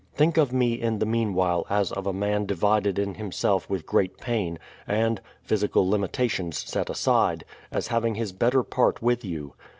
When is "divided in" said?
2.47-3.13